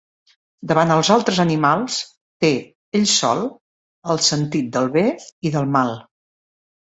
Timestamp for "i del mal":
5.49-5.93